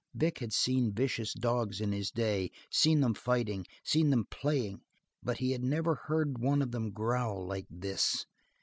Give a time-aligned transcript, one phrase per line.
[0.15, 4.81] Vic had seen vicious dogs in his day, seen them fighting, seen them playing,
[5.21, 8.25] but he had never heard one of them growl like this.